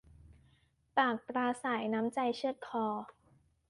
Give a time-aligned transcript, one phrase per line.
[0.97, 2.87] ปากปราศรัย น้ำใจเชือดคอ